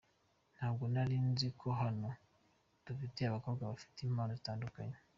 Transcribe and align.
"Ntabwo 0.55 0.83
nari 0.93 1.17
nzi 1.29 1.47
ko 1.59 1.67
hano 1.81 2.09
dufite 2.85 3.19
abakobwa 3.25 3.63
bafite 3.71 3.97
impano 4.01 4.31
zitandukanye. 4.39 4.97